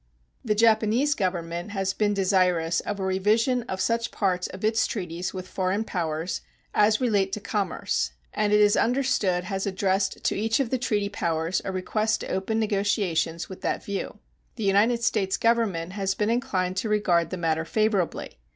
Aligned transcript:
The 0.43 0.55
Japanese 0.55 1.13
Government 1.13 1.73
has 1.73 1.93
been 1.93 2.15
desirous 2.15 2.79
of 2.79 2.99
a 2.99 3.05
revision 3.05 3.61
of 3.69 3.79
such 3.79 4.09
parts 4.09 4.47
of 4.47 4.65
its 4.65 4.87
treaties 4.87 5.31
with 5.31 5.47
foreign 5.47 5.83
powers 5.83 6.41
as 6.73 6.99
relate 6.99 7.31
to 7.33 7.39
commerce, 7.39 8.11
and 8.33 8.51
it 8.51 8.59
is 8.61 8.75
understood 8.75 9.43
has 9.43 9.67
addressed 9.67 10.23
to 10.23 10.35
each 10.35 10.59
of 10.59 10.71
the 10.71 10.79
treaty 10.79 11.07
powers 11.09 11.61
a 11.63 11.71
request 11.71 12.21
to 12.21 12.29
open 12.29 12.59
negotiations 12.59 13.47
with 13.47 13.61
that 13.61 13.83
view. 13.83 14.17
The 14.55 14.63
United 14.63 15.03
States 15.03 15.37
Government 15.37 15.93
has 15.93 16.15
been 16.15 16.31
inclined 16.31 16.77
to 16.77 16.89
regard 16.89 17.29
the 17.29 17.37
matter 17.37 17.63
favorably. 17.63 18.39